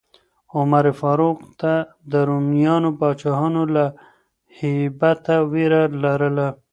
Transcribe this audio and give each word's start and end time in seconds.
عمر 0.57 0.85
فاروق 0.99 1.39
ته 1.61 1.73
د 2.11 2.13
رومیانو 2.29 2.89
پاچاهانو 2.99 3.63
له 3.75 3.85
هیبته 4.59 5.35
ویره 5.51 5.83
لرله. 6.03 6.47